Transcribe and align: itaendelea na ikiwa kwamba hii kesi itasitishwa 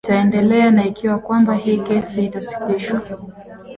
itaendelea 0.05 0.71
na 0.71 0.85
ikiwa 0.87 1.19
kwamba 1.19 1.53
hii 1.55 1.77
kesi 1.77 2.25
itasitishwa 2.25 3.01